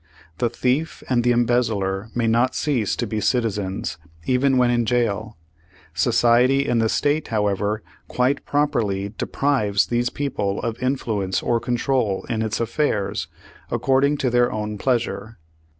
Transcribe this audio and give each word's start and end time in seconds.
The 0.39 0.49
thief 0.49 1.03
and 1.09 1.23
the 1.23 1.31
embezzler 1.31 2.09
may 2.15 2.25
not 2.25 2.55
cease 2.55 2.95
to 2.95 3.05
be 3.05 3.21
citizens, 3.21 3.99
even 4.25 4.57
when 4.57 4.71
in 4.71 4.83
jail. 4.83 5.37
Society 5.93 6.67
and 6.67 6.81
the 6.81 6.89
state, 6.89 7.27
how 7.27 7.45
ever, 7.45 7.83
quite 8.07 8.43
properly 8.43 9.09
deprives 9.09 9.85
these 9.85 10.09
people 10.09 10.59
of 10.63 10.81
in 10.81 10.95
fluence 10.95 11.43
or 11.43 11.59
control 11.59 12.25
in 12.29 12.41
its 12.41 12.59
affairs, 12.59 13.27
according 13.69 14.17
to 14.17 14.31
their 14.31 14.51
own 14.51 14.79
pleasure. 14.79 15.37